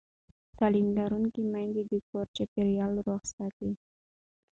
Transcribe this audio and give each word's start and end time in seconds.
تعلیم 0.57 0.87
لرونکې 0.97 1.41
میندې 1.53 1.83
د 1.91 1.93
کور 2.07 2.25
چاپېریال 2.35 2.93
روغ 3.07 3.21
ساتي. 3.35 3.71